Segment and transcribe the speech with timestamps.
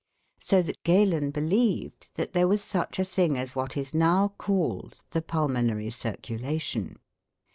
[0.39, 4.97] So that Galen believed that there was such a thing as what is now called
[5.11, 6.97] the pulmonary circulation.